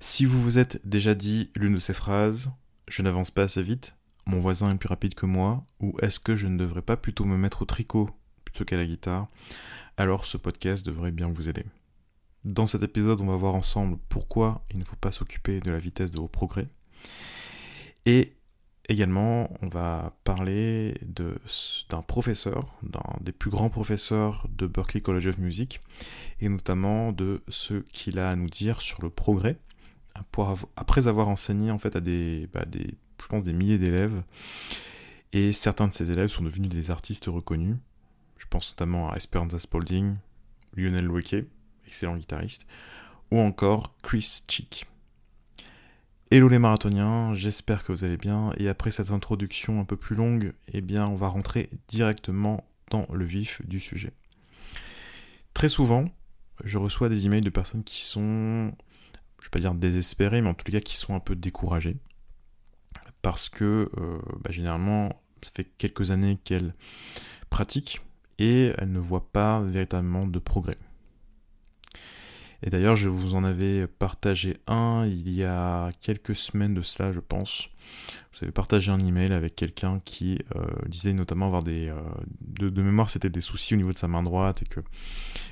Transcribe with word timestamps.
Si 0.00 0.24
vous 0.26 0.42
vous 0.42 0.58
êtes 0.58 0.80
déjà 0.86 1.14
dit 1.14 1.50
l'une 1.56 1.74
de 1.74 1.80
ces 1.80 1.94
phrases, 1.94 2.50
je 2.86 3.02
n'avance 3.02 3.30
pas 3.30 3.44
assez 3.44 3.62
vite, 3.62 3.96
mon 4.26 4.40
voisin 4.40 4.72
est 4.72 4.78
plus 4.78 4.88
rapide 4.88 5.14
que 5.14 5.26
moi, 5.26 5.64
ou 5.80 5.96
est-ce 6.02 6.20
que 6.20 6.36
je 6.36 6.46
ne 6.46 6.58
devrais 6.58 6.82
pas 6.82 6.96
plutôt 6.96 7.24
me 7.24 7.36
mettre 7.36 7.62
au 7.62 7.64
tricot 7.64 8.10
plutôt 8.44 8.64
qu'à 8.64 8.76
la 8.76 8.86
guitare, 8.86 9.28
alors 9.96 10.24
ce 10.24 10.36
podcast 10.36 10.84
devrait 10.84 11.12
bien 11.12 11.28
vous 11.28 11.48
aider. 11.48 11.64
Dans 12.44 12.66
cet 12.66 12.82
épisode, 12.82 13.20
on 13.20 13.26
va 13.26 13.36
voir 13.36 13.54
ensemble 13.54 13.98
pourquoi 14.08 14.64
il 14.70 14.78
ne 14.78 14.84
faut 14.84 14.96
pas 14.96 15.10
s'occuper 15.10 15.60
de 15.60 15.70
la 15.70 15.78
vitesse 15.78 16.12
de 16.12 16.20
vos 16.20 16.28
progrès. 16.28 16.68
Et 18.04 18.34
également, 18.88 19.50
on 19.62 19.68
va 19.68 20.16
parler 20.22 21.00
d'un 21.02 22.02
professeur, 22.02 22.74
d'un 22.82 23.02
des 23.20 23.32
plus 23.32 23.50
grands 23.50 23.70
professeurs 23.70 24.46
de 24.50 24.66
Berklee 24.66 25.02
College 25.02 25.26
of 25.26 25.38
Music, 25.38 25.80
et 26.40 26.48
notamment 26.48 27.12
de 27.12 27.42
ce 27.48 27.74
qu'il 27.88 28.18
a 28.18 28.30
à 28.30 28.36
nous 28.36 28.48
dire 28.48 28.80
sur 28.80 29.02
le 29.02 29.10
progrès, 29.10 29.58
après 30.76 31.08
avoir 31.08 31.28
enseigné 31.28 31.70
en 31.70 31.78
fait 31.78 31.96
à 31.96 32.00
des, 32.00 32.48
bah, 32.52 32.64
des, 32.64 33.52
milliers 33.52 33.78
d'élèves. 33.78 34.22
Et 35.32 35.52
certains 35.52 35.88
de 35.88 35.92
ces 35.92 36.10
élèves 36.10 36.28
sont 36.28 36.44
devenus 36.44 36.70
des 36.70 36.90
artistes 36.90 37.26
reconnus. 37.26 37.76
Je 38.38 38.46
pense 38.48 38.70
notamment 38.70 39.10
à 39.10 39.16
Esperanza 39.16 39.58
Spalding, 39.58 40.16
Lionel 40.74 41.04
Loueke, 41.04 41.46
excellent 41.86 42.16
guitariste, 42.16 42.66
ou 43.30 43.38
encore 43.38 43.94
Chris 44.02 44.42
Chick. 44.46 44.86
Hello 46.30 46.48
les 46.48 46.58
marathoniens, 46.58 47.34
j'espère 47.34 47.84
que 47.84 47.92
vous 47.92 48.04
allez 48.04 48.16
bien, 48.16 48.52
et 48.56 48.68
après 48.68 48.90
cette 48.90 49.12
introduction 49.12 49.80
un 49.80 49.84
peu 49.84 49.96
plus 49.96 50.16
longue, 50.16 50.54
eh 50.72 50.80
bien 50.80 51.06
on 51.06 51.14
va 51.14 51.28
rentrer 51.28 51.70
directement 51.86 52.64
dans 52.90 53.06
le 53.12 53.24
vif 53.24 53.62
du 53.66 53.78
sujet. 53.78 54.12
Très 55.54 55.68
souvent, 55.68 56.06
je 56.64 56.78
reçois 56.78 57.08
des 57.08 57.26
emails 57.26 57.42
de 57.42 57.50
personnes 57.50 57.84
qui 57.84 58.02
sont, 58.02 58.72
je 59.46 59.48
vais 59.48 59.52
pas 59.52 59.60
dire 59.60 59.74
désespérées, 59.74 60.40
mais 60.40 60.48
en 60.48 60.54
tout 60.54 60.70
cas 60.70 60.80
qui 60.80 60.96
sont 60.96 61.14
un 61.14 61.20
peu 61.20 61.36
découragées, 61.36 61.96
parce 63.22 63.48
que 63.48 63.88
euh, 63.96 64.18
bah, 64.42 64.50
généralement, 64.50 65.22
ça 65.40 65.50
fait 65.54 65.64
quelques 65.78 66.10
années 66.10 66.36
qu'elles 66.42 66.74
pratiquent, 67.48 68.00
et 68.40 68.72
elles 68.76 68.90
ne 68.90 68.98
voient 68.98 69.30
pas 69.30 69.60
véritablement 69.60 70.26
de 70.26 70.38
progrès. 70.40 70.78
Et 72.64 72.70
d'ailleurs, 72.70 72.96
je 72.96 73.08
vous 73.08 73.36
en 73.36 73.44
avais 73.44 73.86
partagé 73.86 74.56
un 74.66 75.06
il 75.06 75.30
y 75.30 75.44
a 75.44 75.90
quelques 76.00 76.34
semaines 76.34 76.74
de 76.74 76.82
cela, 76.82 77.12
je 77.12 77.20
pense. 77.20 77.68
Vous 78.32 78.38
avez 78.42 78.50
partagé 78.50 78.90
un 78.90 78.98
email 78.98 79.32
avec 79.32 79.54
quelqu'un 79.54 80.00
qui 80.04 80.40
euh, 80.56 80.66
disait 80.88 81.12
notamment 81.12 81.46
avoir 81.46 81.62
des. 81.62 81.88
Euh, 81.88 82.00
de, 82.40 82.82
mémoire, 82.82 83.10
c'était 83.10 83.30
des 83.30 83.40
soucis 83.40 83.74
au 83.74 83.76
niveau 83.76 83.92
de 83.92 83.96
sa 83.96 84.08
main 84.08 84.24
droite 84.24 84.62
et 84.62 84.66
que 84.66 84.80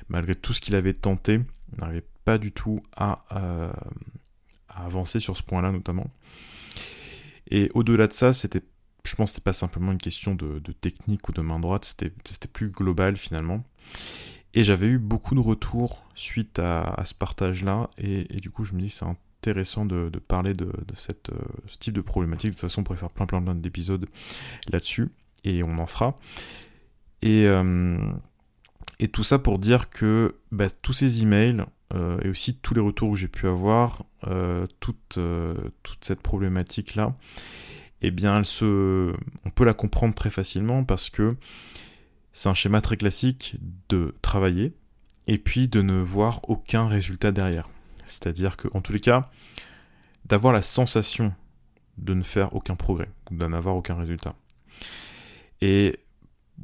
malgré 0.09 0.35
tout 0.35 0.51
ce 0.51 0.59
qu'il 0.59 0.75
avait 0.75 0.93
tenté, 0.93 1.39
n'arrivait 1.77 2.05
pas 2.23 2.37
du 2.37 2.51
tout 2.51 2.81
à, 2.95 3.23
euh, 3.35 3.71
avancer 4.69 5.19
sur 5.19 5.37
ce 5.37 5.43
point-là, 5.43 5.71
notamment. 5.71 6.07
Et 7.49 7.69
au-delà 7.73 8.07
de 8.07 8.13
ça, 8.13 8.33
c'était. 8.33 8.61
Je 9.03 9.15
pense 9.15 9.29
que 9.29 9.35
c'était 9.35 9.43
pas 9.43 9.53
simplement 9.53 9.91
une 9.91 9.99
question 9.99 10.33
de, 10.33 10.59
technique 10.81 11.29
ou 11.29 11.31
de 11.31 11.41
main 11.41 11.59
droite, 11.59 11.85
c'était 11.85 12.47
plus 12.51 12.69
global 12.69 13.15
finalement. 13.15 13.63
Et 14.55 14.63
j'avais 14.63 14.87
eu 14.87 14.97
beaucoup 14.97 15.35
de 15.35 15.39
retours 15.39 16.03
suite 16.15 16.57
à, 16.57 17.03
ce 17.05 17.13
partage-là, 17.13 17.91
et, 17.99 18.23
du 18.39 18.49
coup 18.49 18.63
je 18.63 18.73
me 18.73 18.81
dis 18.81 18.89
c'est 18.89 19.05
intéressant 19.05 19.85
de, 19.85 20.09
parler 20.27 20.53
de, 20.55 20.65
euh, 20.65 21.35
ce 21.67 21.77
type 21.77 21.93
de 21.93 22.01
problématique. 22.01 22.49
De 22.49 22.55
toute 22.55 22.61
façon 22.61 22.81
on 22.81 22.83
pourrait 22.83 22.97
faire 22.97 23.11
plein 23.11 23.27
plein, 23.27 23.43
plein 23.43 23.53
d'épisodes 23.53 24.07
là-dessus, 24.69 25.11
et 25.43 25.61
on 25.61 25.77
en 25.77 25.85
fera. 25.85 26.17
Et, 27.21 27.45
euh, 27.45 28.11
et 28.99 29.07
tout 29.07 29.23
ça 29.23 29.39
pour 29.39 29.59
dire 29.59 29.89
que 29.89 30.35
bah, 30.51 30.67
tous 30.69 30.93
ces 30.93 31.21
emails, 31.21 31.65
euh, 31.93 32.19
et 32.21 32.29
aussi 32.29 32.55
tous 32.55 32.73
les 32.73 32.81
retours 32.81 33.11
que 33.11 33.17
j'ai 33.17 33.27
pu 33.27 33.47
avoir, 33.47 34.03
toute, 34.79 35.19
toute 35.83 36.05
cette 36.05 36.21
problématique-là, 36.21 37.15
eh 38.01 38.11
bien 38.11 38.37
elle 38.37 38.45
se... 38.45 39.13
on 39.45 39.49
peut 39.49 39.65
la 39.65 39.73
comprendre 39.73 40.15
très 40.15 40.31
facilement 40.31 40.83
parce 40.83 41.09
que 41.09 41.35
c'est 42.33 42.49
un 42.49 42.53
schéma 42.53 42.81
très 42.81 42.97
classique 42.97 43.55
de 43.89 44.13
travailler 44.21 44.73
et 45.27 45.37
puis 45.37 45.67
de 45.67 45.81
ne 45.81 46.01
voir 46.01 46.41
aucun 46.49 46.87
résultat 46.87 47.31
derrière. 47.31 47.69
C'est-à-dire 48.05 48.57
que, 48.57 48.67
en 48.73 48.81
tous 48.81 48.93
les 48.93 48.99
cas, 48.99 49.29
d'avoir 50.25 50.53
la 50.53 50.61
sensation 50.61 51.33
de 51.97 52.13
ne 52.13 52.23
faire 52.23 52.53
aucun 52.53 52.75
progrès, 52.75 53.09
d'en 53.31 53.53
avoir 53.53 53.75
aucun 53.75 53.95
résultat. 53.95 54.35
Et 55.61 55.99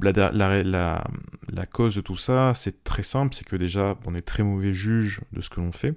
la, 0.00 1.66
cause 1.70 1.96
de 1.96 2.00
tout 2.00 2.16
ça, 2.16 2.52
c'est 2.54 2.84
très 2.84 3.02
simple, 3.02 3.34
c'est 3.34 3.46
que 3.46 3.56
déjà, 3.56 3.96
on 4.06 4.14
est 4.14 4.22
très 4.22 4.42
mauvais 4.42 4.72
juge 4.72 5.20
de 5.32 5.40
ce 5.40 5.50
que 5.50 5.60
l'on 5.60 5.72
fait. 5.72 5.96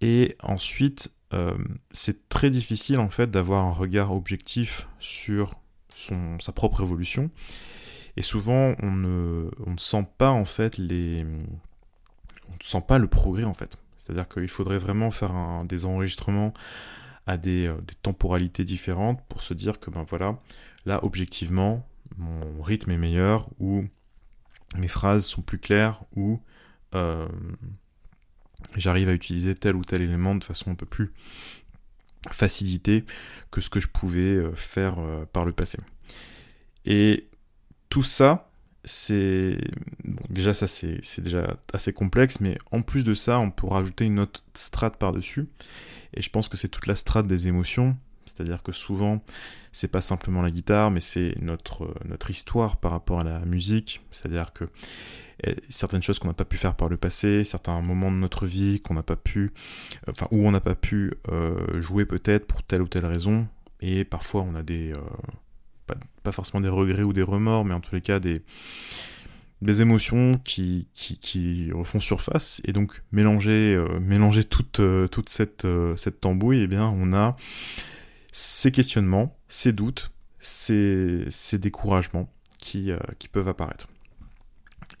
Et 0.00 0.36
ensuite, 0.42 1.10
euh, 1.32 1.56
c'est 1.92 2.28
très 2.28 2.50
difficile 2.50 2.98
en 2.98 3.08
fait 3.08 3.30
d'avoir 3.30 3.64
un 3.64 3.72
regard 3.72 4.12
objectif 4.12 4.88
sur 4.98 5.54
son, 5.94 6.38
sa 6.40 6.52
propre 6.52 6.82
évolution 6.82 7.30
et 8.16 8.22
souvent, 8.22 8.74
on 8.82 8.90
ne, 8.90 9.50
on 9.66 9.70
ne 9.72 9.78
sent 9.78 10.06
pas 10.18 10.30
en 10.30 10.44
fait 10.44 10.76
les, 10.76 11.18
on 12.48 12.52
ne 12.52 12.62
sent 12.62 12.82
pas 12.86 12.98
le 12.98 13.08
progrès 13.08 13.44
en 13.44 13.54
fait. 13.54 13.76
C'est-à-dire 13.96 14.28
qu'il 14.28 14.48
faudrait 14.48 14.78
vraiment 14.78 15.10
faire 15.10 15.32
des 15.64 15.84
enregistrements 15.84 16.52
à 17.26 17.36
des, 17.36 17.68
euh, 17.68 17.80
des, 17.86 17.94
temporalités 17.94 18.64
différentes 18.64 19.22
pour 19.28 19.42
se 19.42 19.54
dire 19.54 19.78
que 19.78 19.90
ben 19.90 20.04
voilà, 20.06 20.38
là 20.86 21.04
objectivement, 21.04 21.86
mon 22.16 22.62
rythme 22.62 22.90
est 22.90 22.98
meilleur 22.98 23.48
ou 23.58 23.84
mes 24.76 24.88
phrases 24.88 25.26
sont 25.26 25.42
plus 25.42 25.58
claires 25.58 26.04
ou 26.16 26.40
euh, 26.94 27.28
j'arrive 28.76 29.08
à 29.08 29.12
utiliser 29.12 29.54
tel 29.54 29.76
ou 29.76 29.84
tel 29.84 30.02
élément 30.02 30.34
de 30.34 30.44
façon 30.44 30.70
un 30.70 30.74
peu 30.74 30.86
plus 30.86 31.12
facilitée 32.30 33.04
que 33.50 33.60
ce 33.60 33.68
que 33.68 33.80
je 33.80 33.88
pouvais 33.88 34.36
euh, 34.36 34.54
faire 34.54 34.96
par 35.32 35.44
le 35.44 35.52
passé. 35.52 35.78
Et 36.84 37.28
tout 37.88 38.02
ça, 38.02 38.50
c'est. 38.84 39.58
déjà, 40.28 40.54
ça, 40.54 40.66
c'est 40.66 41.20
déjà 41.20 41.56
assez 41.72 41.92
complexe, 41.92 42.40
mais 42.40 42.58
en 42.70 42.82
plus 42.82 43.04
de 43.04 43.14
ça, 43.14 43.38
on 43.38 43.50
pourra 43.50 43.80
ajouter 43.80 44.04
une 44.04 44.18
autre 44.18 44.42
strate 44.54 44.96
par-dessus. 44.96 45.48
Et 46.14 46.22
je 46.22 46.30
pense 46.30 46.48
que 46.48 46.56
c'est 46.56 46.68
toute 46.68 46.86
la 46.86 46.96
strate 46.96 47.26
des 47.26 47.48
émotions. 47.48 47.96
C'est-à-dire 48.26 48.62
que 48.62 48.72
souvent, 48.72 49.22
c'est 49.72 49.90
pas 49.90 50.00
simplement 50.00 50.42
la 50.42 50.50
guitare, 50.50 50.90
mais 50.90 51.00
c'est 51.00 51.34
notre, 51.40 51.94
notre 52.04 52.30
histoire 52.30 52.76
par 52.76 52.92
rapport 52.92 53.20
à 53.20 53.24
la 53.24 53.40
musique. 53.40 54.02
C'est-à-dire 54.10 54.52
que 54.52 54.64
eh, 55.44 55.56
certaines 55.68 56.02
choses 56.02 56.18
qu'on 56.18 56.28
n'a 56.28 56.34
pas 56.34 56.44
pu 56.44 56.56
faire 56.56 56.74
par 56.74 56.88
le 56.88 56.96
passé, 56.96 57.44
certains 57.44 57.80
moments 57.80 58.10
de 58.10 58.16
notre 58.16 58.46
vie 58.46 58.80
qu'on 58.80 58.94
n'a 58.94 59.02
pas 59.02 59.16
pu, 59.16 59.50
enfin, 60.08 60.26
où 60.30 60.46
on 60.46 60.50
n'a 60.50 60.60
pas 60.60 60.74
pu 60.74 61.12
euh, 61.30 61.80
jouer 61.80 62.04
peut-être 62.04 62.46
pour 62.46 62.62
telle 62.62 62.82
ou 62.82 62.88
telle 62.88 63.06
raison, 63.06 63.48
et 63.80 64.04
parfois 64.04 64.42
on 64.42 64.54
a 64.54 64.62
des, 64.62 64.92
euh, 64.92 65.94
pas, 66.22 66.32
forcément 66.32 66.60
des 66.60 66.68
regrets 66.68 67.02
ou 67.02 67.12
des 67.12 67.22
remords, 67.22 67.64
mais 67.64 67.74
en 67.74 67.80
tous 67.80 67.94
les 67.94 68.00
cas 68.00 68.20
des, 68.20 68.42
des 69.60 69.82
émotions 69.82 70.38
qui, 70.44 70.88
qui, 70.94 71.70
refont 71.72 72.00
surface. 72.00 72.60
Et 72.64 72.72
donc 72.72 73.02
mélanger, 73.12 73.74
euh, 73.74 74.00
mélanger 74.00 74.44
toute, 74.44 74.80
euh, 74.80 75.06
cette, 75.26 75.64
euh, 75.64 75.96
cette 75.96 76.20
tambouille, 76.20 76.62
eh 76.62 76.66
bien, 76.66 76.86
on 76.86 77.12
a 77.12 77.36
ces 78.32 78.72
questionnements, 78.72 79.36
ces 79.48 79.72
doutes, 79.72 80.10
ces, 80.38 81.28
découragements 81.52 82.28
qui, 82.58 82.90
qui 83.18 83.28
peuvent 83.28 83.48
apparaître. 83.48 83.88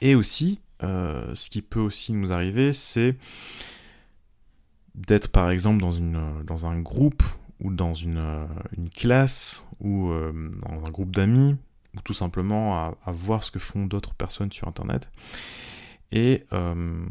Et 0.00 0.14
aussi, 0.14 0.60
ce 0.80 1.50
qui 1.50 1.62
peut 1.62 1.80
aussi 1.80 2.12
nous 2.12 2.32
arriver, 2.32 2.72
c'est 2.72 3.16
d'être 4.94 5.28
par 5.28 5.50
exemple 5.50 5.80
dans, 5.80 6.66
un 6.66 6.80
groupe 6.80 7.22
ou 7.60 7.72
dans 7.72 7.94
une, 7.94 8.18
euh, 8.18 8.46
classe, 8.94 9.64
ou 9.80 10.10
euh, 10.10 10.50
dans 10.68 10.84
un 10.84 10.90
groupe 10.90 11.14
d'amis, 11.14 11.56
ou 11.96 12.00
tout 12.02 12.14
simplement 12.14 12.76
à, 12.76 13.12
voir 13.12 13.44
ce 13.44 13.50
que 13.50 13.58
font 13.58 13.86
d'autres 13.86 14.14
personnes 14.14 14.52
sur 14.52 14.68
Internet. 14.68 15.10
Et 16.10 16.44
euh, 16.52 17.06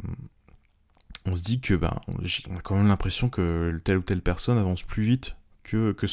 on 1.25 1.35
se 1.35 1.41
dit 1.41 1.59
que 1.59 1.73
ben, 1.73 1.99
on 2.07 2.55
a 2.55 2.61
quand 2.61 2.75
même 2.75 2.87
l'impression 2.87 3.29
que 3.29 3.79
telle 3.83 3.97
ou 3.97 4.01
telle 4.01 4.21
personne 4.21 4.57
avance 4.57 4.83
plus 4.83 5.03
vite 5.03 5.35
que, 5.63 5.91
que. 5.93 6.07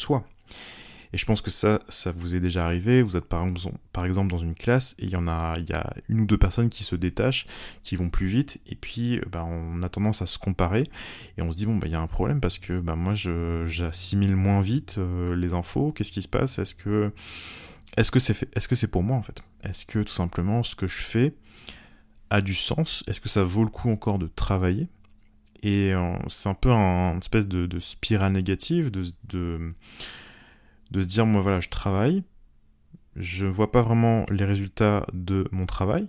Et 1.11 1.17
je 1.17 1.25
pense 1.25 1.41
que 1.41 1.49
ça, 1.49 1.81
ça 1.89 2.11
vous 2.11 2.35
est 2.35 2.39
déjà 2.39 2.65
arrivé. 2.65 3.01
Vous 3.01 3.17
êtes 3.17 3.25
par 3.25 3.43
exemple, 4.05 4.29
dans 4.29 4.37
une 4.37 4.53
classe 4.53 4.95
et 4.99 5.05
il 5.05 5.09
y 5.09 5.15
en 5.15 5.27
a, 5.27 5.55
il 5.57 5.67
y 5.67 5.73
a 5.73 5.93
une 6.07 6.21
ou 6.21 6.25
deux 6.25 6.37
personnes 6.37 6.69
qui 6.69 6.83
se 6.83 6.95
détachent, 6.95 7.47
qui 7.83 7.95
vont 7.95 8.09
plus 8.09 8.27
vite, 8.27 8.61
et 8.67 8.75
puis 8.75 9.19
bah, 9.31 9.43
on 9.43 9.81
a 9.81 9.89
tendance 9.89 10.21
à 10.21 10.27
se 10.27 10.37
comparer 10.37 10.83
et 11.37 11.41
on 11.41 11.51
se 11.51 11.57
dit 11.57 11.65
bon 11.65 11.77
bah 11.77 11.87
il 11.87 11.91
y 11.91 11.95
a 11.95 11.99
un 11.99 12.07
problème 12.07 12.39
parce 12.39 12.59
que 12.59 12.79
bah, 12.79 12.95
moi 12.95 13.13
j'assimile 13.15 14.35
moins 14.35 14.61
vite 14.61 14.97
euh, 14.99 15.35
les 15.35 15.53
infos. 15.53 15.91
Qu'est-ce 15.91 16.11
qui 16.11 16.21
se 16.21 16.27
passe? 16.27 16.59
Est-ce 16.59 16.75
que 16.75 17.11
est-ce 17.97 18.11
que 18.11 18.19
c'est 18.19 18.47
est-ce 18.55 18.67
que 18.67 18.75
c'est 18.75 18.87
pour 18.87 19.03
moi 19.03 19.17
en 19.17 19.23
fait? 19.23 19.41
Est-ce 19.63 19.85
que 19.85 19.99
tout 19.99 20.13
simplement 20.13 20.63
ce 20.63 20.75
que 20.75 20.87
je 20.87 20.97
fais 20.97 21.33
a 22.29 22.41
du 22.41 22.53
sens? 22.53 23.03
Est-ce 23.07 23.19
que 23.19 23.29
ça 23.29 23.43
vaut 23.43 23.63
le 23.63 23.71
coup 23.71 23.89
encore 23.89 24.19
de 24.19 24.27
travailler? 24.27 24.87
Et 25.61 25.93
euh, 25.93 26.13
c'est 26.27 26.49
un 26.49 26.53
peu 26.53 26.71
un, 26.71 27.13
une 27.13 27.19
espèce 27.19 27.47
de, 27.47 27.79
spirale 27.79 28.33
négative, 28.33 28.91
de, 28.91 29.03
de, 29.25 29.73
de 30.91 31.01
se 31.01 31.07
dire, 31.07 31.25
moi 31.25 31.41
voilà, 31.41 31.59
je 31.59 31.69
travaille, 31.69 32.23
je 33.15 33.45
vois 33.45 33.71
pas 33.71 33.81
vraiment 33.81 34.25
les 34.31 34.45
résultats 34.45 35.05
de 35.13 35.47
mon 35.51 35.65
travail, 35.65 36.07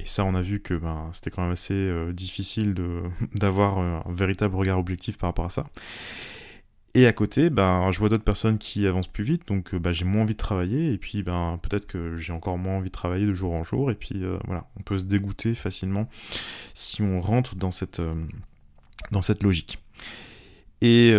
Et 0.00 0.06
ça, 0.06 0.24
on 0.24 0.34
a 0.34 0.42
vu 0.42 0.60
que 0.60 0.74
ben, 0.74 1.10
c'était 1.12 1.30
quand 1.30 1.42
même 1.42 1.52
assez 1.52 1.74
euh, 1.74 2.12
difficile 2.12 2.74
d'avoir 3.34 3.78
un 3.78 4.02
véritable 4.08 4.56
regard 4.56 4.78
objectif 4.78 5.18
par 5.18 5.28
rapport 5.30 5.46
à 5.46 5.50
ça. 5.50 5.64
Et 6.96 7.06
à 7.06 7.12
côté, 7.12 7.50
ben, 7.50 7.90
je 7.90 7.98
vois 7.98 8.08
d'autres 8.08 8.24
personnes 8.24 8.56
qui 8.58 8.86
avancent 8.86 9.08
plus 9.08 9.24
vite, 9.24 9.48
donc 9.48 9.74
ben, 9.74 9.92
j'ai 9.92 10.04
moins 10.04 10.22
envie 10.22 10.34
de 10.34 10.38
travailler, 10.38 10.92
et 10.92 10.98
puis 10.98 11.22
ben, 11.24 11.58
peut-être 11.62 11.86
que 11.86 12.16
j'ai 12.16 12.32
encore 12.32 12.56
moins 12.56 12.76
envie 12.76 12.88
de 12.88 12.92
travailler 12.92 13.26
de 13.26 13.34
jour 13.34 13.52
en 13.52 13.64
jour, 13.64 13.90
et 13.90 13.96
puis 13.96 14.22
voilà, 14.44 14.68
on 14.78 14.82
peut 14.82 14.98
se 14.98 15.04
dégoûter 15.04 15.54
facilement 15.54 16.08
si 16.72 17.02
on 17.02 17.20
rentre 17.20 17.56
dans 17.56 17.72
cette, 17.72 18.00
dans 19.10 19.22
cette 19.22 19.42
logique. 19.42 19.78
Et, 20.80 21.14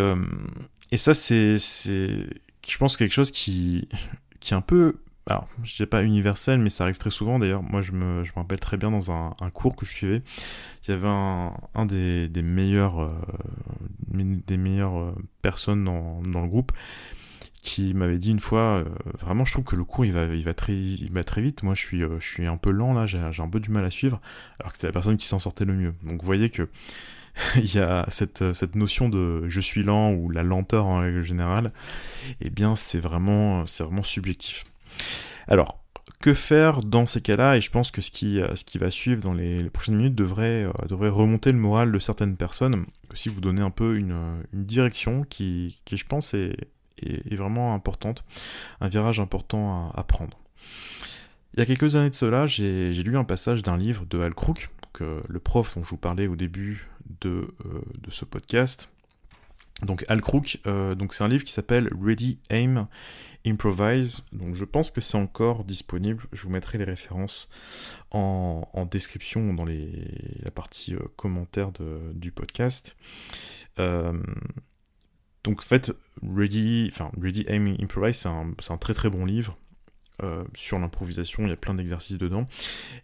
et 0.92 0.98
ça, 0.98 1.14
c'est, 1.14 1.58
je 1.58 2.78
pense, 2.78 2.98
quelque 2.98 3.14
chose 3.14 3.32
qui, 3.32 3.88
est 4.46 4.54
un 4.54 4.62
peu 4.62 4.96
alors, 5.28 5.48
je 5.64 5.74
ne 5.74 5.76
sais 5.76 5.86
pas 5.88 6.04
universel, 6.04 6.60
mais 6.60 6.70
ça 6.70 6.84
arrive 6.84 7.00
très 7.00 7.10
souvent. 7.10 7.40
D'ailleurs, 7.40 7.64
moi, 7.64 7.82
je 7.82 7.94
me, 7.94 8.24
je 8.24 8.32
me 8.32 8.36
rappelle 8.36 8.60
très 8.60 8.78
bien 8.78 8.92
dans 8.92 9.12
un, 9.12 9.34
cours 9.52 9.76
que 9.76 9.84
je 9.84 9.92
suivais, 9.92 10.22
il 10.88 10.92
y 10.92 10.94
avait 10.94 11.08
un, 11.08 11.86
des, 11.88 12.30
meilleurs, 12.44 13.02
euh, 13.02 13.10
des 14.14 14.58
meilleures 14.58 15.00
euh, 15.00 15.16
personnes 15.42 15.84
dans, 15.84 16.22
le 16.22 16.48
groupe 16.48 16.72
qui 17.64 17.96
m'avait 17.96 18.20
dit 18.20 18.30
une 18.30 18.40
fois, 18.40 18.60
euh, 18.78 18.86
vraiment, 19.20 19.46
je 19.46 19.54
trouve 19.54 19.64
que 19.64 19.76
le 19.76 19.84
cours, 19.84 20.06
il 20.06 20.14
va, 20.14 20.26
il 20.26 20.44
va, 20.46 20.54
très, 20.54 20.76
il 20.76 21.12
va 21.12 21.24
très 21.24 21.42
vite. 21.42 21.64
Moi, 21.64 21.74
je 21.74 21.82
suis, 21.82 22.02
je 22.02 22.26
suis 22.26 22.46
un 22.46 22.58
peu 22.58 22.70
lent, 22.70 22.94
là, 22.94 23.08
j'ai 23.08 23.18
un 23.18 23.50
peu 23.50 23.60
du 23.60 23.72
mal 23.72 23.84
à 23.84 23.90
suivre, 23.90 24.22
alors 24.60 24.72
que 24.72 24.78
c'était 24.78 24.88
la 24.88 24.94
personne 24.94 25.18
qui 25.18 25.26
s'en 25.26 25.40
sortait 25.40 25.66
le 25.66 25.74
mieux. 25.74 25.96
Donc, 26.04 26.22
vous 26.22 26.26
voyez 26.26 26.52
que 26.52 26.70
il 27.56 27.74
y 27.74 27.80
a 27.80 28.06
cette, 28.10 28.54
cette 28.54 28.76
notion 28.76 29.10
de 29.10 29.48
je 29.48 29.60
suis 29.60 29.84
lent 29.84 30.14
ou 30.14 30.30
la 30.30 30.44
lenteur 30.44 30.86
en 30.86 31.00
règle 31.00 31.22
générale, 31.22 31.72
eh 32.42 32.50
bien, 32.50 32.76
c'est 32.76 33.00
vraiment, 33.00 33.66
c'est 33.68 33.84
vraiment 33.84 34.04
subjectif. 34.04 34.66
Alors, 35.48 35.86
que 36.20 36.34
faire 36.34 36.82
dans 36.82 37.06
ces 37.06 37.22
cas-là? 37.22 37.58
Et 37.58 37.62
je 37.62 37.70
pense 37.70 37.92
que 37.92 38.02
ce 38.02 38.10
qui, 38.10 38.42
euh, 38.42 38.56
ce 38.56 38.64
qui 38.64 38.78
va 38.78 38.90
suivre 38.90 39.22
dans 39.22 39.34
les, 39.34 39.64
prochaines 39.70 39.96
minutes 39.96 40.16
devrait, 40.16 40.64
euh, 40.64 40.72
devrait 40.88 41.10
remonter 41.10 41.52
le 41.52 41.58
moral 41.58 41.92
de 41.92 42.00
certaines 42.00 42.36
personnes, 42.36 42.86
aussi 43.12 43.30
vous 43.30 43.42
donner 43.42 43.62
un 43.62 43.70
peu 43.70 43.96
une, 43.98 44.44
une 44.54 44.66
direction 44.66 45.24
qui, 45.24 45.80
qui, 45.86 45.98
je 45.98 46.06
pense, 46.06 46.34
est, 46.34 46.56
est, 47.02 47.36
vraiment 47.36 47.74
importante, 47.74 48.26
un 48.82 48.88
virage 48.88 49.20
important 49.20 49.92
à, 49.94 50.04
prendre. 50.04 50.40
Il 51.54 51.60
y 51.60 51.64
a 51.64 51.66
quelques 51.66 51.96
années 51.96 52.10
de 52.10 52.16
cela, 52.16 52.48
j'ai 52.48 52.92
lu 52.92 53.18
un 53.18 53.24
passage 53.24 53.62
d'un 53.62 53.78
livre 53.78 54.06
de 54.06 54.20
Hal 54.20 54.34
Crook, 54.34 54.70
euh, 55.02 55.22
le 55.28 55.40
prof 55.40 55.76
dont 55.76 55.84
je 55.84 55.90
vous 55.90 55.98
parlais 55.98 56.28
au 56.28 56.36
début 56.36 56.88
de, 57.22 57.54
de 58.02 58.12
ce 58.12 58.25
podcast. 58.25 58.90
Donc 59.81 60.06
Hal 60.07 60.22
Crook, 60.22 60.60
donc 60.66 61.13
c'est 61.13 61.24
un 61.24 61.28
livre 61.28 61.44
qui 61.44 61.52
s'appelle 61.52 61.90
Ready 62.02 62.40
Aim 62.50 62.88
Improvise. 63.46 64.25
Donc 64.31 64.56
je 64.56 64.66
pense 64.66 64.92
que 64.92 65.02
c'est 65.02 65.18
encore 65.18 65.63
disponible. 65.63 66.24
Je 66.31 66.44
vous 66.44 66.50
mettrai 66.50 66.78
les 66.78 66.84
références 66.84 67.50
en, 68.12 68.88
description 68.90 69.54
dans 69.54 69.66
la 69.66 70.52
partie 70.52 70.96
euh, 70.96 71.00
commentaire 71.16 71.72
du 72.13 72.31
podcast. 72.31 72.96
Euh, 73.80 74.13
donc 75.44 75.60
en 75.60 75.66
fait, 75.66 75.92
Ready, 76.24 76.90
enfin, 76.92 77.12
Ready 77.22 77.46
Aim 77.48 77.75
Improvise, 77.80 78.16
c'est 78.18 78.30
un, 78.72 78.78
très 78.78 78.94
très 78.94 79.10
bon 79.10 79.25
livre 79.25 79.58
euh, 80.24 80.44
sur 80.54 80.80
l'improvisation. 80.80 81.44
Il 81.44 81.50
y 81.50 81.54
a 81.54 81.58
plein 81.58 81.74
d'exercices 81.74 82.18
dedans. 82.18 82.48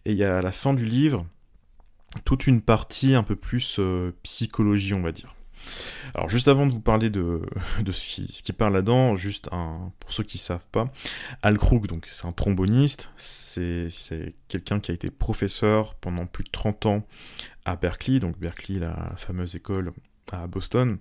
Et 0.06 0.12
il 0.12 0.18
y 0.18 0.24
a 0.24 0.38
à 0.38 0.42
la 0.42 0.51
fin 0.51 0.74
du 0.74 0.86
livre 0.86 1.25
toute 2.25 2.47
une 2.47 2.61
partie 2.61 3.15
un 3.15 3.23
peu 3.23 3.35
plus 3.35 3.79
psychologie, 4.23 4.93
on 4.93 5.01
va 5.01 5.11
dire. 5.11 5.33
Alors 6.15 6.29
juste 6.29 6.47
avant 6.47 6.65
de 6.65 6.71
vous 6.71 6.81
parler 6.81 7.09
de, 7.09 7.41
ce, 7.91 8.09
qui, 8.09 8.31
ce 8.31 8.51
parle 8.51 8.73
là-dedans, 8.73 9.15
juste 9.15 9.49
pour 9.99 10.11
ceux 10.11 10.23
qui 10.23 10.37
ne 10.37 10.41
savent 10.41 10.67
pas, 10.71 10.91
Al 11.41 11.57
Krug, 11.57 11.87
donc 11.87 12.05
c'est 12.07 12.25
un 12.25 12.31
tromboniste, 12.31 13.11
c'est 13.15 13.87
quelqu'un 14.47 14.79
qui 14.79 14.91
a 14.91 14.93
été 14.93 15.09
professeur 15.09 15.95
pendant 15.95 16.25
plus 16.25 16.43
de 16.43 16.49
30 16.49 16.85
ans 16.85 17.07
à 17.65 17.75
Berkeley, 17.75 18.19
donc 18.19 18.37
Berkeley, 18.39 18.79
la 18.79 19.13
fameuse 19.15 19.55
école 19.55 19.93
à 20.31 20.47
Boston. 20.47 20.97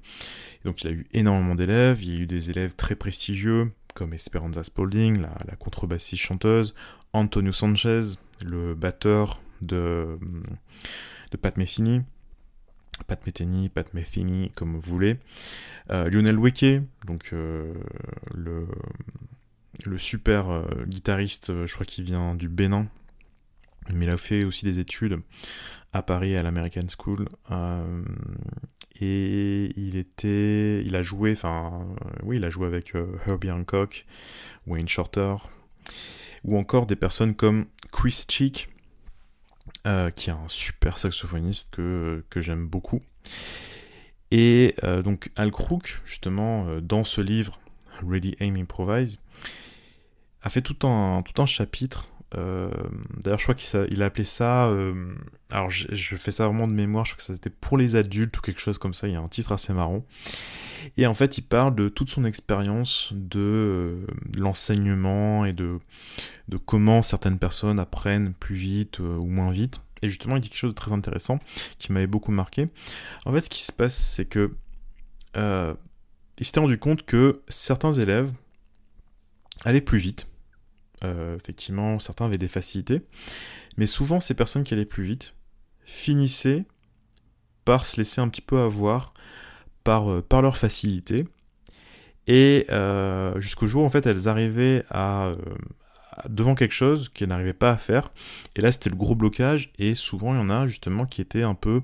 donc 0.64 0.82
il 0.82 0.88
a 0.88 0.90
eu 0.90 1.06
énormément 1.12 1.54
d'élèves, 1.54 2.02
il 2.02 2.14
y 2.14 2.16
a 2.18 2.20
eu 2.20 2.26
des 2.26 2.50
élèves 2.50 2.74
très 2.74 2.96
prestigieux 2.96 3.72
comme 3.94 4.12
Esperanza 4.12 4.62
Spalding, 4.62 5.20
la 5.20 5.56
contrebassiste 5.56 6.22
chanteuse, 6.22 6.74
Antonio 7.12 7.50
Sanchez, 7.52 8.02
le 8.44 8.74
batteur 8.74 9.40
de, 9.62 10.18
Pat 11.40 11.56
Metheny, 11.56 12.02
Pat 13.06 13.24
Metheny, 13.26 13.68
Pat 13.68 13.92
Metheny, 13.94 14.50
comme 14.54 14.74
vous 14.74 14.80
voulez. 14.80 15.18
Euh, 15.90 16.08
Lionel 16.10 16.38
Weke, 16.38 16.82
donc 17.06 17.30
euh, 17.32 17.74
le, 18.34 18.66
le 19.84 19.98
super 19.98 20.50
euh, 20.50 20.64
guitariste, 20.86 21.66
je 21.66 21.72
crois 21.72 21.86
qu'il 21.86 22.04
vient 22.04 22.34
du 22.34 22.48
Bénin, 22.48 22.86
mais 23.92 24.04
il 24.04 24.10
a 24.10 24.16
fait 24.16 24.44
aussi 24.44 24.64
des 24.64 24.78
études 24.78 25.20
à 25.92 26.02
Paris 26.02 26.36
à 26.36 26.42
l'American 26.42 26.86
School. 26.96 27.28
et 29.00 29.72
il 29.76 29.96
était, 29.96 30.82
il 30.84 30.94
a 30.94 31.02
joué, 31.02 31.32
enfin, 31.32 31.86
oui, 32.22 32.36
il 32.36 32.44
a 32.44 32.50
joué 32.50 32.66
avec 32.66 32.92
Herbie 33.26 33.50
Hancock, 33.50 34.06
Wayne 34.66 34.86
Shorter, 34.86 35.36
ou 36.44 36.56
encore 36.56 36.86
des 36.86 36.96
personnes 36.96 37.34
comme 37.34 37.66
Chris 37.90 38.24
Cheek, 38.28 38.68
euh, 39.86 40.10
qui 40.10 40.30
est 40.30 40.32
un 40.32 40.48
super 40.48 40.98
saxophoniste 40.98 41.68
que, 41.70 42.24
que 42.28 42.40
j'aime 42.40 42.66
beaucoup. 42.66 43.00
Et 44.30 44.74
euh, 44.84 45.02
donc 45.02 45.30
Al 45.36 45.50
Crook, 45.50 46.00
justement, 46.04 46.66
euh, 46.68 46.80
dans 46.80 47.02
ce 47.04 47.20
livre, 47.20 47.58
Ready 48.06 48.36
Aim 48.40 48.56
Improvise, 48.56 49.18
a 50.42 50.50
fait 50.50 50.60
tout 50.60 50.86
un, 50.86 51.22
tout 51.22 51.40
un 51.40 51.46
chapitre. 51.46 52.06
D'ailleurs, 52.32 53.40
je 53.40 53.42
crois 53.42 53.56
qu'il 53.56 54.02
a 54.02 54.06
appelé 54.06 54.24
ça. 54.24 54.72
alors, 55.50 55.70
je, 55.70 55.88
je, 55.90 56.14
fais 56.14 56.30
ça 56.30 56.46
vraiment 56.46 56.68
de 56.68 56.72
mémoire, 56.72 57.04
je 57.04 57.12
crois 57.12 57.16
que 57.16 57.24
ça 57.24 57.34
c'était 57.34 57.50
pour 57.50 57.76
les 57.76 57.96
adultes 57.96 58.38
ou 58.38 58.40
quelque 58.40 58.60
chose 58.60 58.78
comme 58.78 58.94
ça. 58.94 59.08
Il 59.08 59.14
y 59.14 59.16
a 59.16 59.20
un 59.20 59.26
titre 59.26 59.50
assez 59.50 59.72
marrant. 59.72 60.04
Et 60.96 61.06
en 61.06 61.14
fait, 61.14 61.38
il 61.38 61.42
parle 61.42 61.74
de 61.74 61.88
toute 61.88 62.10
son 62.10 62.24
expérience 62.24 63.12
de 63.12 63.40
euh, 63.40 64.06
l'enseignement 64.36 65.44
et 65.44 65.52
de, 65.52 65.78
de 66.48 66.56
comment 66.56 67.02
certaines 67.02 67.38
personnes 67.38 67.78
apprennent 67.78 68.32
plus 68.34 68.56
vite 68.56 69.00
euh, 69.00 69.16
ou 69.16 69.26
moins 69.26 69.50
vite. 69.50 69.82
Et 70.02 70.08
justement, 70.08 70.36
il 70.36 70.40
dit 70.40 70.48
quelque 70.48 70.58
chose 70.58 70.72
de 70.72 70.78
très 70.78 70.92
intéressant 70.92 71.38
qui 71.78 71.92
m'avait 71.92 72.06
beaucoup 72.06 72.32
marqué. 72.32 72.68
En 73.26 73.32
fait, 73.32 73.40
ce 73.40 73.50
qui 73.50 73.62
se 73.62 73.72
passe, 73.72 73.96
c'est 73.96 74.24
que 74.24 74.54
euh, 75.36 75.74
il 76.38 76.46
s'était 76.46 76.60
rendu 76.60 76.78
compte 76.78 77.04
que 77.04 77.42
certains 77.48 77.92
élèves 77.92 78.32
allaient 79.64 79.82
plus 79.82 79.98
vite. 79.98 80.26
effectivement, 81.02 81.98
certains 81.98 82.26
avaient 82.26 82.38
des 82.38 82.48
facilités. 82.48 83.02
Mais 83.76 83.86
souvent, 83.86 84.20
ces 84.20 84.34
personnes 84.34 84.64
qui 84.64 84.72
allaient 84.72 84.86
plus 84.86 85.04
vite 85.04 85.34
finissaient 85.84 86.64
par 87.64 87.84
se 87.84 87.98
laisser 87.98 88.20
un 88.20 88.28
petit 88.28 88.40
peu 88.40 88.58
avoir 88.58 89.12
euh, 89.88 90.22
par, 90.22 90.42
leur 90.42 90.56
facilité. 90.56 91.26
Et 92.26 92.66
euh, 92.70 93.38
jusqu'au 93.40 93.66
jour, 93.66 93.84
en 93.84 93.90
fait, 93.90 94.06
elles 94.06 94.28
arrivaient 94.28 94.84
à, 94.90 95.32
devant 96.28 96.54
quelque 96.54 96.74
chose 96.74 97.08
qu'elles 97.08 97.28
n'arrivaient 97.28 97.52
pas 97.52 97.72
à 97.72 97.76
faire. 97.76 98.12
Et 98.56 98.60
là, 98.60 98.70
c'était 98.70 98.90
le 98.90 98.96
gros 98.96 99.14
blocage. 99.14 99.72
Et 99.78 99.94
souvent, 99.94 100.34
il 100.34 100.38
y 100.38 100.40
en 100.40 100.50
a 100.50 100.66
justement 100.66 101.06
qui 101.06 101.20
étaient 101.20 101.42
un 101.42 101.54
peu. 101.54 101.82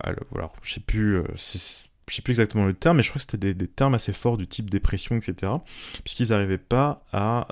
Alors, 0.00 0.24
voilà, 0.30 0.50
je 0.62 0.74
sais 0.74 0.80
plus. 0.80 1.18
Euh, 1.18 1.24
je 1.36 2.14
sais 2.14 2.22
plus 2.22 2.32
exactement 2.32 2.64
le 2.64 2.72
terme, 2.72 2.96
mais 2.96 3.02
je 3.02 3.10
crois 3.10 3.18
que 3.18 3.26
c'était 3.30 3.52
des, 3.52 3.68
termes 3.68 3.94
assez 3.94 4.14
forts 4.14 4.38
du 4.38 4.46
type 4.46 4.70
dépression, 4.70 5.16
etc. 5.16 5.52
Puisqu'ils 6.04 6.30
n'arrivaient 6.30 6.56
pas 6.56 7.04
à, 7.12 7.48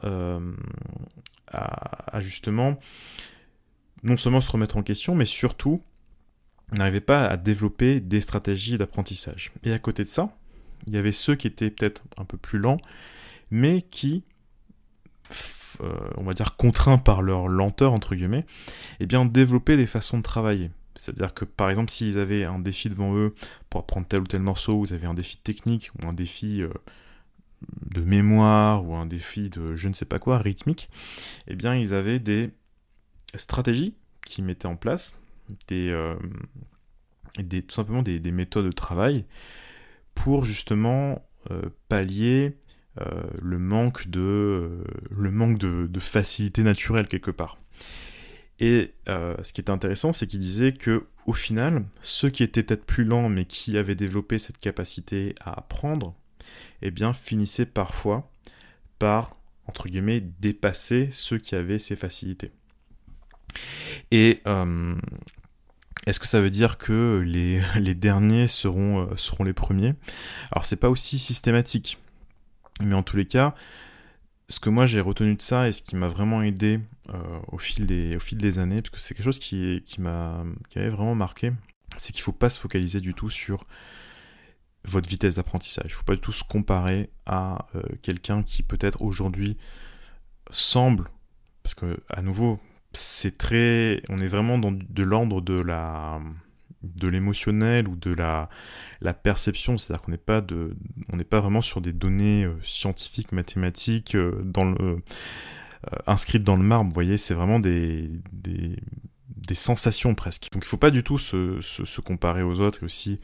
à, 1.52 2.20
justement 2.20 2.78
non 4.02 4.16
seulement 4.16 4.40
se 4.40 4.50
remettre 4.50 4.78
en 4.78 4.82
question, 4.82 5.14
mais 5.14 5.26
surtout 5.26 5.82
n'arrivaient 6.72 7.00
pas 7.00 7.24
à 7.24 7.36
développer 7.36 8.00
des 8.00 8.20
stratégies 8.20 8.76
d'apprentissage. 8.76 9.52
Et 9.62 9.72
à 9.72 9.78
côté 9.78 10.02
de 10.02 10.08
ça, 10.08 10.36
il 10.86 10.94
y 10.94 10.98
avait 10.98 11.12
ceux 11.12 11.34
qui 11.34 11.46
étaient 11.46 11.70
peut-être 11.70 12.02
un 12.16 12.24
peu 12.24 12.36
plus 12.36 12.58
lents, 12.58 12.78
mais 13.50 13.82
qui, 13.82 14.24
euh, 15.80 15.92
on 16.16 16.24
va 16.24 16.32
dire 16.32 16.56
contraints 16.56 16.98
par 16.98 17.22
leur 17.22 17.48
lenteur, 17.48 17.92
entre 17.92 18.14
guillemets, 18.14 18.46
eh 19.00 19.06
bien 19.06 19.24
développaient 19.24 19.76
des 19.76 19.86
façons 19.86 20.18
de 20.18 20.22
travailler. 20.22 20.70
C'est-à-dire 20.96 21.34
que 21.34 21.44
par 21.44 21.70
exemple, 21.70 21.90
s'ils 21.90 22.18
avaient 22.18 22.44
un 22.44 22.58
défi 22.58 22.88
devant 22.88 23.14
eux 23.14 23.34
pour 23.68 23.80
apprendre 23.80 24.06
tel 24.06 24.20
ou 24.20 24.26
tel 24.26 24.40
morceau, 24.40 24.78
vous 24.78 24.92
avez 24.92 25.06
un 25.06 25.14
défi 25.14 25.36
technique 25.36 25.90
ou 25.94 26.08
un 26.08 26.14
défi 26.14 26.62
euh, 26.62 26.70
de 27.90 28.00
mémoire 28.00 28.84
ou 28.84 28.94
un 28.94 29.06
défi 29.06 29.50
de 29.50 29.76
je 29.76 29.88
ne 29.88 29.92
sais 29.92 30.04
pas 30.04 30.18
quoi, 30.18 30.38
rythmique, 30.38 30.88
eh 31.46 31.54
bien 31.54 31.74
ils 31.74 31.94
avaient 31.94 32.18
des 32.18 32.50
stratégies 33.34 33.94
qu'ils 34.24 34.44
mettaient 34.44 34.66
en 34.66 34.76
place 34.76 35.14
des, 35.68 35.90
euh, 35.90 36.14
des 37.38 37.62
tout 37.62 37.74
simplement 37.74 38.02
des, 38.02 38.18
méthodes 38.30 38.66
de 38.66 38.72
travail 38.72 39.24
pour 40.14 40.44
justement 40.44 41.26
euh, 41.50 41.62
pallier 41.88 42.56
euh, 43.00 43.22
le 43.42 43.58
manque 43.58 44.08
de 44.08 44.84
le 45.10 45.30
manque 45.30 45.58
de, 45.58 46.00
facilité 46.00 46.62
naturelle 46.62 47.08
quelque 47.08 47.30
part. 47.30 47.58
Et 48.58 48.94
ce 49.06 49.52
qui 49.52 49.60
est 49.60 49.68
intéressant, 49.68 50.14
c'est 50.14 50.26
qu'il 50.26 50.40
disait 50.40 50.72
que 50.72 51.04
au 51.26 51.34
final, 51.34 51.84
ceux 52.00 52.30
qui 52.30 52.42
étaient 52.42 52.62
peut-être 52.62 52.86
plus 52.86 53.04
lents, 53.04 53.28
mais 53.28 53.44
qui 53.44 53.76
avaient 53.76 53.94
développé 53.94 54.38
cette 54.38 54.56
capacité 54.56 55.34
à 55.42 55.58
apprendre, 55.58 56.14
eh 56.80 56.90
bien, 56.90 57.12
finissaient 57.12 57.66
parfois 57.66 58.30
par 58.98 59.36
entre 59.66 59.88
guillemets 59.88 60.22
dépasser 60.40 61.10
ceux 61.12 61.36
qui 61.36 61.54
avaient 61.54 61.78
ces 61.78 61.96
facilités. 61.96 62.50
Et 64.10 64.40
est-ce 66.06 66.20
que 66.20 66.26
ça 66.26 66.40
veut 66.40 66.50
dire 66.50 66.78
que 66.78 67.22
les, 67.24 67.60
les 67.80 67.94
derniers 67.94 68.48
seront, 68.48 69.16
seront 69.16 69.44
les 69.44 69.52
premiers? 69.52 69.94
Alors 70.52 70.64
c'est 70.64 70.76
pas 70.76 70.90
aussi 70.90 71.18
systématique. 71.18 71.98
Mais 72.80 72.94
en 72.94 73.02
tous 73.02 73.16
les 73.16 73.26
cas, 73.26 73.54
ce 74.48 74.60
que 74.60 74.70
moi 74.70 74.86
j'ai 74.86 75.00
retenu 75.00 75.34
de 75.34 75.42
ça 75.42 75.68
et 75.68 75.72
ce 75.72 75.82
qui 75.82 75.96
m'a 75.96 76.08
vraiment 76.08 76.42
aidé 76.42 76.80
euh, 77.08 77.40
au, 77.48 77.58
fil 77.58 77.86
des, 77.86 78.16
au 78.16 78.20
fil 78.20 78.38
des 78.38 78.58
années, 78.58 78.82
parce 78.82 78.90
que 78.90 79.00
c'est 79.00 79.14
quelque 79.14 79.24
chose 79.24 79.38
qui, 79.38 79.82
qui 79.84 80.00
m'a 80.00 80.44
qui 80.68 80.78
vraiment 80.78 81.14
marqué, 81.14 81.52
c'est 81.96 82.12
qu'il 82.12 82.20
ne 82.20 82.24
faut 82.24 82.32
pas 82.32 82.50
se 82.50 82.58
focaliser 82.58 83.00
du 83.00 83.14
tout 83.14 83.30
sur 83.30 83.64
votre 84.84 85.08
vitesse 85.08 85.36
d'apprentissage. 85.36 85.86
Il 85.86 85.92
ne 85.92 85.94
faut 85.94 86.04
pas 86.04 86.14
du 86.14 86.20
tout 86.20 86.32
se 86.32 86.44
comparer 86.44 87.10
à 87.24 87.66
euh, 87.74 87.82
quelqu'un 88.02 88.42
qui 88.42 88.62
peut-être 88.62 89.02
aujourd'hui 89.02 89.56
semble, 90.50 91.08
parce 91.62 91.74
que 91.74 91.98
à 92.08 92.22
nouveau, 92.22 92.60
c'est 92.96 93.38
très, 93.38 94.02
on 94.08 94.18
est 94.18 94.26
vraiment 94.26 94.58
dans 94.58 94.72
de 94.72 95.02
l'ordre 95.02 95.40
de 95.40 95.60
la 95.60 96.20
de 96.82 97.08
l'émotionnel 97.08 97.88
ou 97.88 97.96
de 97.96 98.14
la, 98.14 98.48
la 99.00 99.14
perception, 99.14 99.78
c'est-à-dire 99.78 100.02
qu'on 100.02 100.12
n'est 100.12 100.18
pas 100.18 100.40
de, 100.40 100.76
on 101.12 101.16
n'est 101.16 101.24
pas 101.24 101.40
vraiment 101.40 101.62
sur 101.62 101.80
des 101.80 101.92
données 101.92 102.44
euh, 102.44 102.52
scientifiques, 102.62 103.32
mathématiques, 103.32 104.14
euh, 104.14 104.40
dans 104.44 104.64
le, 104.64 104.76
euh, 104.80 104.96
inscrites 106.06 106.44
dans 106.44 106.56
le 106.56 106.62
marbre. 106.62 106.88
Vous 106.88 106.94
voyez, 106.94 107.16
c'est 107.16 107.34
vraiment 107.34 107.60
des, 107.60 108.08
des, 108.32 108.76
des, 109.28 109.54
sensations 109.54 110.14
presque. 110.14 110.48
Donc 110.52 110.64
il 110.64 110.68
faut 110.68 110.76
pas 110.76 110.90
du 110.90 111.02
tout 111.02 111.18
se, 111.18 111.60
se, 111.60 111.84
se, 111.84 112.00
comparer 112.00 112.42
aux 112.42 112.60
autres 112.60 112.82
et 112.82 112.84
aussi 112.84 113.20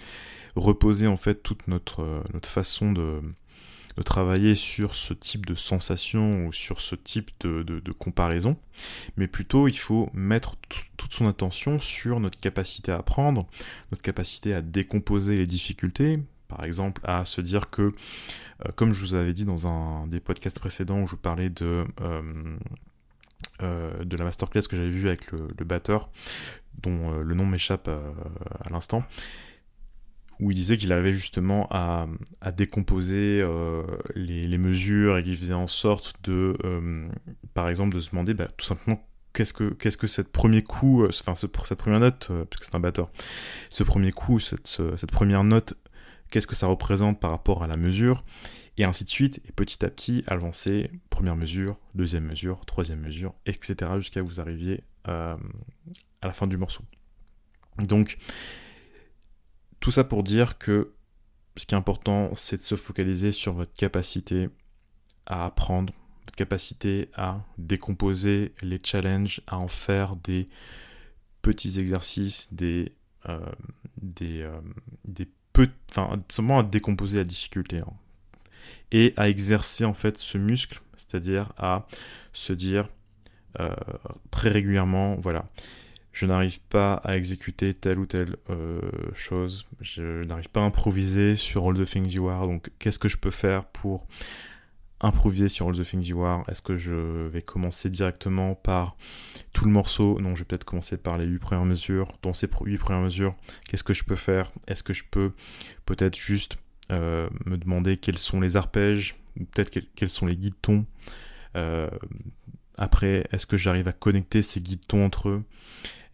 reposer 0.56 1.06
en 1.06 1.16
fait 1.16 1.42
toute 1.42 1.68
notre, 1.68 2.22
notre 2.32 2.48
façon 2.48 2.92
de, 2.92 3.20
de 3.96 4.02
travailler 4.02 4.54
sur 4.54 4.94
ce 4.94 5.14
type 5.14 5.46
de 5.46 5.54
sensation 5.54 6.46
ou 6.46 6.52
sur 6.52 6.80
ce 6.80 6.94
type 6.94 7.30
de, 7.40 7.62
de, 7.62 7.92
comparaison, 7.92 8.56
mais 9.16 9.26
plutôt 9.26 9.68
il 9.68 9.76
faut 9.76 10.08
mettre 10.12 10.56
toute 10.96 11.12
son 11.12 11.28
attention 11.28 11.80
sur 11.80 12.20
notre 12.20 12.38
capacité 12.38 12.92
à 12.92 12.96
apprendre, 12.96 13.46
notre 13.90 14.02
capacité 14.02 14.54
à 14.54 14.62
décomposer 14.62 15.36
les 15.36 15.46
difficultés, 15.46 16.20
par 16.48 16.64
exemple 16.64 17.00
à 17.04 17.24
se 17.24 17.40
dire 17.40 17.70
que, 17.70 17.82
euh, 17.82 18.72
comme 18.74 18.92
je 18.92 19.04
vous 19.04 19.14
avais 19.14 19.32
dit 19.32 19.44
dans 19.44 19.66
un 19.66 20.06
des 20.06 20.20
podcasts 20.20 20.58
précédents 20.58 21.00
où 21.00 21.06
je 21.06 21.16
parlais 21.16 21.50
de... 21.50 21.84
Euh, 22.00 22.56
euh, 23.62 24.04
de 24.04 24.16
la 24.16 24.24
masterclass 24.24 24.62
que 24.62 24.76
j'avais 24.76 24.90
vue 24.90 25.08
avec 25.08 25.30
le, 25.30 25.64
batteur, 25.64 26.10
dont 26.80 27.10
le 27.10 27.34
nom 27.34 27.44
m'échappe 27.44 27.88
à 27.88 28.70
l'instant, 28.70 29.04
où 30.42 30.50
il 30.50 30.54
disait 30.56 30.76
qu'il 30.76 30.92
avait 30.92 31.14
justement 31.14 31.68
à, 31.70 32.08
décomposer 32.56 33.40
euh, 33.40 33.84
les, 34.16 34.58
mesures 34.58 35.16
et 35.16 35.22
qu'il 35.22 35.36
faisait 35.36 35.54
en 35.54 35.68
sorte 35.68 36.16
de, 36.24 36.56
euh, 36.64 37.06
par 37.54 37.68
exemple, 37.68 37.94
de 37.94 38.00
se 38.00 38.10
demander 38.10 38.34
bah, 38.34 38.48
tout 38.56 38.66
simplement 38.66 39.06
qu'est-ce 39.32 39.52
que 39.52 39.72
que 39.72 40.06
cette 40.08 40.32
premier 40.32 40.62
coup, 40.64 41.04
euh, 41.04 41.10
enfin 41.10 41.36
cette 41.36 41.78
première 41.78 42.00
note, 42.00 42.26
parce 42.50 42.58
que 42.58 42.64
c'est 42.66 42.74
un 42.74 42.80
batteur, 42.80 43.12
ce 43.70 43.84
premier 43.84 44.10
coup, 44.10 44.40
cette, 44.40 44.66
cette 44.66 45.12
première 45.12 45.44
note, 45.44 45.74
qu'est-ce 46.28 46.48
que 46.48 46.56
ça 46.56 46.66
représente 46.66 47.20
par 47.20 47.30
rapport 47.30 47.62
à 47.62 47.68
la 47.68 47.76
mesure, 47.76 48.24
et 48.78 48.84
ainsi 48.84 49.04
de 49.04 49.10
suite, 49.10 49.40
et 49.48 49.52
petit 49.52 49.84
à 49.84 49.90
petit 49.90 50.24
avancer, 50.26 50.90
première 51.08 51.36
mesure, 51.36 51.76
deuxième 51.94 52.24
mesure, 52.24 52.66
troisième 52.66 53.00
mesure, 53.00 53.32
etc. 53.46 53.92
jusqu'à 53.96 54.22
vous 54.22 54.40
arriviez 54.40 54.82
à 55.04 55.36
la 56.20 56.32
fin 56.32 56.48
du 56.48 56.56
morceau. 56.56 56.82
Donc 57.78 58.18
tout 59.82 59.90
ça 59.90 60.04
pour 60.04 60.22
dire 60.22 60.58
que 60.58 60.94
ce 61.56 61.66
qui 61.66 61.74
est 61.74 61.78
important, 61.78 62.30
c'est 62.36 62.56
de 62.56 62.62
se 62.62 62.76
focaliser 62.76 63.32
sur 63.32 63.52
votre 63.52 63.74
capacité 63.74 64.48
à 65.26 65.44
apprendre, 65.44 65.92
votre 66.20 66.36
capacité 66.36 67.10
à 67.14 67.44
décomposer 67.58 68.54
les 68.62 68.78
challenges, 68.82 69.42
à 69.48 69.58
en 69.58 69.66
faire 69.66 70.14
des 70.14 70.46
petits 71.42 71.80
exercices, 71.80 72.54
des, 72.54 72.92
euh, 73.28 73.44
des, 74.00 74.42
euh, 74.42 75.66
simplement 76.28 76.60
à 76.60 76.62
décomposer 76.62 77.18
la 77.18 77.24
difficulté. 77.24 77.78
Hein. 77.78 77.92
Et 78.92 79.14
à 79.16 79.28
exercer 79.28 79.84
en 79.84 79.94
fait 79.94 80.16
ce 80.16 80.38
muscle, 80.38 80.80
c'est-à-dire 80.94 81.52
à 81.58 81.88
se 82.32 82.52
dire 82.52 82.88
euh, 83.58 83.74
très 84.30 84.48
régulièrement, 84.48 85.16
voilà, 85.16 85.44
je 86.12 86.26
n'arrive 86.26 86.60
pas 86.60 86.94
à 86.94 87.16
exécuter 87.16 87.74
telle 87.74 87.98
ou 87.98 88.06
telle 88.06 88.36
euh, 88.50 88.80
chose, 89.14 89.66
je 89.80 90.24
n'arrive 90.24 90.50
pas 90.50 90.60
à 90.60 90.64
improviser 90.64 91.36
sur 91.36 91.66
All 91.66 91.74
the 91.74 91.84
Things 91.84 92.12
You 92.12 92.28
Are, 92.28 92.46
donc 92.46 92.70
qu'est-ce 92.78 92.98
que 92.98 93.08
je 93.08 93.16
peux 93.16 93.30
faire 93.30 93.64
pour 93.64 94.06
improviser 95.00 95.48
sur 95.48 95.68
All 95.68 95.76
the 95.76 95.82
Things 95.82 96.06
You 96.06 96.22
Are? 96.24 96.44
Est-ce 96.48 96.62
que 96.62 96.76
je 96.76 97.26
vais 97.28 97.42
commencer 97.42 97.88
directement 97.88 98.54
par 98.54 98.96
tout 99.52 99.64
le 99.64 99.70
morceau? 99.70 100.20
Non, 100.20 100.34
je 100.34 100.40
vais 100.40 100.44
peut-être 100.44 100.64
commencer 100.64 100.96
par 100.96 101.18
les 101.18 101.24
8 101.24 101.38
premières 101.38 101.64
mesures. 101.64 102.08
Dans 102.22 102.34
ces 102.34 102.46
8 102.46 102.78
premières 102.78 103.02
mesures, 103.02 103.34
qu'est-ce 103.66 103.84
que 103.84 103.94
je 103.94 104.04
peux 104.04 104.16
faire? 104.16 104.52
Est-ce 104.68 104.82
que 104.82 104.92
je 104.92 105.04
peux 105.10 105.32
peut-être 105.86 106.16
juste 106.16 106.58
euh, 106.90 107.28
me 107.46 107.56
demander 107.56 107.96
quels 107.96 108.18
sont 108.18 108.40
les 108.40 108.56
arpèges, 108.56 109.16
ou 109.40 109.44
peut-être 109.44 109.70
quels, 109.94 110.10
sont 110.10 110.26
les 110.26 110.36
guides 110.36 110.60
tons 110.60 110.84
euh, 111.56 111.88
après, 112.76 113.26
est-ce 113.32 113.46
que 113.46 113.56
j'arrive 113.56 113.88
à 113.88 113.92
connecter 113.92 114.42
ces 114.42 114.60
guides 114.60 114.86
tons 114.86 115.04
entre 115.04 115.28
eux? 115.28 115.44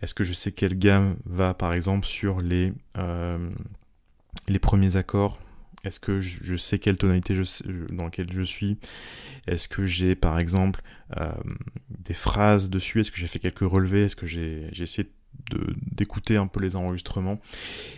Est-ce 0.03 0.15
que 0.15 0.25
je 0.25 0.33
sais 0.33 0.53
quelle 0.53 0.79
gamme 0.79 1.17
va 1.25 1.55
par 1.55 1.73
exemple 1.73 2.07
sur 2.07 2.41
les, 2.41 2.73
euh, 2.97 3.51
les 4.49 4.59
premiers 4.59 4.97
accords? 4.97 5.39
Est-ce 5.85 6.01
que 6.01 6.21
je, 6.21 6.57
sais 6.57 6.79
quelle 6.79 6.97
tonalité 6.97 7.41
dans 7.91 8.05
laquelle 8.05 8.33
je 8.33 8.43
suis? 8.43 8.79
Est-ce 9.47 9.69
que 9.69 9.85
j'ai 9.85 10.17
par 10.17 10.39
exemple 10.39 10.83
euh, 11.17 11.31
des 11.89 12.15
phrases 12.15 12.69
dessus? 12.69 13.01
Est-ce 13.01 13.13
que 13.13 13.19
j'ai 13.19 13.29
fait 13.29 13.39
quelques 13.39 13.61
relevés? 13.61 14.05
Est-ce 14.05 14.17
que 14.17 14.27
j'ai 14.27 14.69
essayé 14.77 15.09
d'écouter 15.93 16.37
un 16.37 16.49
peu 16.49 16.61
les 16.61 16.75
enregistrements? 16.75 17.41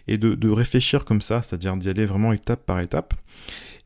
Et 0.09 0.19
de, 0.19 0.35
de 0.35 0.49
réfléchir 0.51 1.07
comme 1.07 1.23
ça, 1.23 1.41
c'est-à-dire 1.41 1.77
d'y 1.77 1.89
aller 1.89 2.05
vraiment 2.05 2.33
étape 2.33 2.67
par 2.67 2.81
étape 2.81 3.15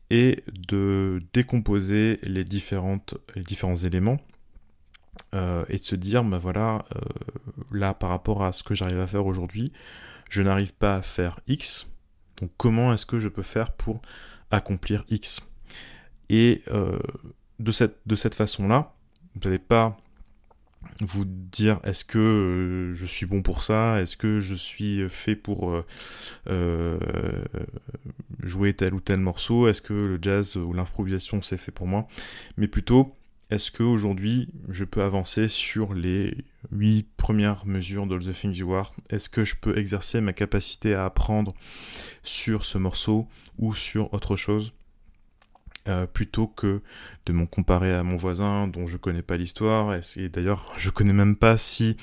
et 0.09 0.43
de 0.67 1.19
décomposer 1.33 2.19
les, 2.23 2.43
différentes, 2.43 3.15
les 3.35 3.43
différents 3.43 3.77
éléments 3.77 4.19
euh, 5.33 5.65
et 5.69 5.77
de 5.77 5.83
se 5.83 5.95
dire, 5.95 6.23
bah 6.23 6.37
voilà, 6.37 6.85
euh, 6.95 6.99
là 7.71 7.93
par 7.93 8.09
rapport 8.09 8.43
à 8.43 8.51
ce 8.51 8.63
que 8.63 8.75
j'arrive 8.75 8.99
à 8.99 9.07
faire 9.07 9.25
aujourd'hui, 9.25 9.71
je 10.29 10.41
n'arrive 10.41 10.73
pas 10.73 10.95
à 10.95 11.01
faire 11.01 11.39
X, 11.47 11.87
donc 12.39 12.51
comment 12.57 12.93
est-ce 12.93 13.05
que 13.05 13.19
je 13.19 13.29
peux 13.29 13.41
faire 13.41 13.71
pour 13.71 14.01
accomplir 14.51 15.03
X? 15.09 15.41
Et 16.29 16.63
euh, 16.71 16.99
de 17.59 17.71
cette, 17.71 17.97
de 18.05 18.15
cette 18.15 18.35
façon-là, 18.35 18.93
vous 19.35 19.41
n'allez 19.43 19.59
pas 19.59 19.97
vous 21.01 21.25
dire 21.25 21.79
est-ce 21.83 22.05
que 22.05 22.91
je 22.93 23.05
suis 23.05 23.25
bon 23.25 23.41
pour 23.41 23.63
ça, 23.63 24.01
est-ce 24.01 24.15
que 24.17 24.39
je 24.39 24.55
suis 24.55 25.09
fait 25.09 25.35
pour 25.35 25.83
jouer 28.43 28.73
tel 28.73 28.93
ou 28.93 29.01
tel 29.01 29.19
morceau, 29.19 29.67
est-ce 29.67 29.81
que 29.81 29.93
le 29.93 30.19
jazz 30.21 30.55
ou 30.55 30.73
l'improvisation 30.73 31.41
c'est 31.41 31.57
fait 31.57 31.71
pour 31.71 31.87
moi, 31.87 32.07
mais 32.57 32.67
plutôt 32.67 33.15
est-ce 33.51 33.71
qu'aujourd'hui 33.71 34.49
je 34.69 34.83
peux 34.85 35.03
avancer 35.03 35.47
sur 35.47 35.93
les 35.93 36.45
8 36.71 37.07
premières 37.15 37.65
mesures 37.65 38.07
de 38.07 38.17
The 38.17 38.33
Things 38.33 38.57
You 38.57 38.73
Are? 38.73 38.93
Est-ce 39.09 39.29
que 39.29 39.43
je 39.43 39.55
peux 39.55 39.77
exercer 39.77 40.19
ma 40.21 40.33
capacité 40.33 40.95
à 40.95 41.05
apprendre 41.05 41.53
sur 42.23 42.65
ce 42.65 42.77
morceau 42.77 43.27
ou 43.59 43.75
sur 43.75 44.13
autre 44.13 44.35
chose? 44.35 44.73
Euh, 45.87 46.07
plutôt 46.07 46.47
que 46.47 46.81
de 47.27 47.33
m'en 47.33 47.45
comparer 47.45 47.93
à 47.93 48.01
mon 48.01 48.15
voisin 48.15 48.67
dont 48.67 48.87
je 48.87 48.97
connais 48.97 49.21
pas 49.21 49.37
l'histoire 49.37 49.93
et 49.93 50.29
d'ailleurs 50.29 50.73
je 50.77 50.89
connais 50.89 51.13
même 51.13 51.35
pas 51.35 51.59
si 51.59 51.95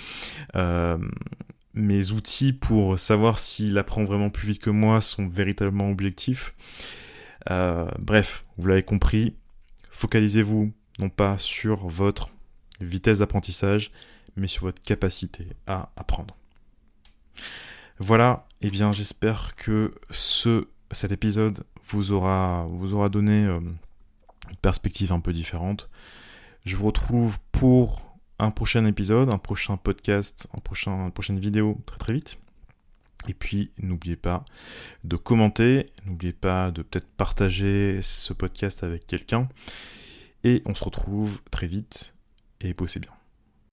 euh, 0.55 0.99
mes 1.75 2.13
outils 2.13 2.53
pour 2.53 2.97
savoir 3.01 3.41
s'il 3.41 3.77
apprend 3.79 4.05
vraiment 4.05 4.31
plus 4.31 4.47
vite 4.47 4.63
que 4.63 4.71
moi 4.71 5.01
sont 5.01 5.27
véritablement 5.27 5.91
objectifs. 5.91 6.55
Euh, 7.51 7.91
bref, 7.99 8.45
vous 8.57 8.69
l'avez 8.69 8.85
compris, 8.85 9.35
focalisez-vous 9.91 10.73
non 10.99 11.09
pas 11.09 11.39
sur 11.39 11.87
votre 11.87 12.31
vitesse 12.81 13.19
d'apprentissage, 13.19 13.91
mais 14.37 14.49
sur 14.49 14.65
votre 14.65 14.83
capacité 14.83 15.47
à 15.67 15.91
apprendre. 15.97 16.37
Voilà, 17.99 18.47
et 18.61 18.67
eh 18.67 18.71
bien 18.71 18.91
j'espère 18.93 19.55
que 19.55 19.95
ce, 20.11 20.67
cet 20.91 21.13
épisode 21.13 21.65
vous 21.85 22.13
aura, 22.13 22.67
donné 23.11 23.45
euh, 23.45 23.59
une 23.59 24.57
perspective 24.61 25.13
un 25.13 25.21
peu 25.21 25.33
différente. 25.33 25.89
Je 26.65 26.77
vous 26.77 26.87
retrouve 26.87 27.39
pour 27.53 28.17
un 28.39 28.51
prochain 28.51 28.87
épisode, 28.87 29.31
un 29.31 29.39
prochain 29.39 29.77
podcast, 29.77 30.49
un 30.57 30.61
prochain, 30.61 31.07
une 31.07 31.13
prochaine 31.13 31.39
vidéo 31.39 31.79
très 31.87 31.99
très 31.99 32.13
vite. 32.13 32.39
Et 33.29 33.35
puis 33.35 33.71
n'oubliez 33.79 34.17
pas 34.17 34.45
de 35.05 35.17
commenter, 35.17 35.87
n'oubliez 36.07 36.33
pas 36.33 36.71
de 36.71 36.83
peut-être 36.83 37.09
partager 37.17 38.01
ce 38.03 38.33
podcast 38.33 38.83
avec 38.83 39.07
quelqu'un. 39.07 39.49
Et 40.45 40.63
on 40.67 40.75
se 40.75 40.85
retrouve 40.85 41.41
très 41.51 41.67
vite 41.67 42.15
et 42.61 42.75
bossez 42.75 43.01
bien. 43.01 43.13